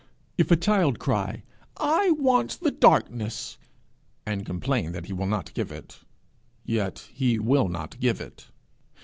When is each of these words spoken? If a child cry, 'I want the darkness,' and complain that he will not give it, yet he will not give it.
If 0.35 0.49
a 0.49 0.55
child 0.55 0.97
cry, 0.97 1.43
'I 1.77 2.11
want 2.17 2.59
the 2.61 2.71
darkness,' 2.71 3.59
and 4.25 4.47
complain 4.47 4.93
that 4.93 5.05
he 5.05 5.13
will 5.13 5.27
not 5.27 5.53
give 5.53 5.71
it, 5.71 5.99
yet 6.65 7.07
he 7.13 7.37
will 7.37 7.67
not 7.67 7.99
give 7.99 8.19
it. 8.19 8.47